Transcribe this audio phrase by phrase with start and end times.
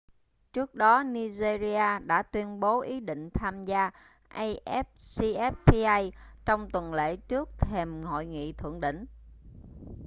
[0.53, 3.91] trước đó nigeria đã tuyên bố ý định tham gia
[4.29, 6.11] afcfta
[6.45, 9.05] trong tuần lễ trước thềm hội nghị thượng đỉnh